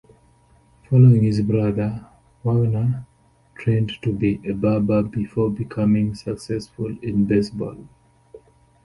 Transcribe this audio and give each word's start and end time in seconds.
Following 0.89 1.21
his 1.21 1.43
brother, 1.43 2.07
Wagner 2.43 3.05
trained 3.53 3.91
to 4.01 4.11
be 4.11 4.41
a 4.43 4.51
barber 4.51 5.03
before 5.03 5.51
becoming 5.51 6.15
successful 6.15 6.97
in 7.03 7.25
baseball. 7.25 7.77